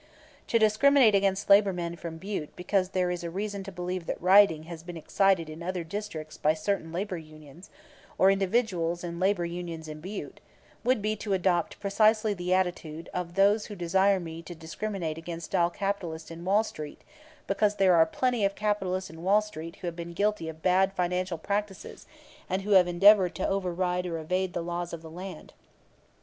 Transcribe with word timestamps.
To 0.47 0.57
discriminate 0.57 1.13
against 1.13 1.47
labor 1.47 1.71
men 1.71 1.95
from 1.95 2.17
Butte 2.17 2.55
because 2.55 2.89
there 2.89 3.11
is 3.11 3.23
reason 3.23 3.63
to 3.65 3.71
believe 3.71 4.07
that 4.07 4.19
rioting 4.19 4.63
has 4.63 4.81
been 4.81 4.97
excited 4.97 5.47
in 5.47 5.61
other 5.61 5.83
districts 5.83 6.37
by 6.37 6.55
certain 6.55 6.91
labor 6.91 7.19
unions, 7.19 7.69
or 8.17 8.31
individuals 8.31 9.03
in 9.03 9.19
labor 9.19 9.45
unions 9.45 9.87
in 9.87 9.99
Butte, 10.01 10.39
would 10.83 11.03
be 11.03 11.15
to 11.17 11.33
adopt 11.33 11.79
precisely 11.79 12.33
the 12.33 12.51
attitude 12.51 13.11
of 13.13 13.35
those 13.35 13.67
who 13.67 13.75
desire 13.75 14.19
me 14.19 14.41
to 14.41 14.55
discriminate 14.55 15.19
against 15.19 15.53
all 15.53 15.69
capitalists 15.69 16.31
in 16.31 16.45
Wall 16.45 16.63
street 16.63 17.03
because 17.45 17.75
there 17.75 17.93
are 17.93 18.07
plenty 18.07 18.43
of 18.43 18.55
capitalists 18.55 19.11
in 19.11 19.21
Wall 19.21 19.41
Street 19.43 19.75
who 19.81 19.85
have 19.87 19.95
been 19.95 20.13
guilty 20.13 20.49
of 20.49 20.63
bad 20.63 20.93
financial 20.93 21.37
practices 21.37 22.07
and 22.49 22.63
who 22.63 22.71
have 22.71 22.87
endeavored 22.87 23.35
to 23.35 23.47
override 23.47 24.07
or 24.07 24.17
evade 24.17 24.53
the 24.53 24.63
laws 24.63 24.93
of 24.93 25.03
the 25.03 25.11
land. 25.11 25.53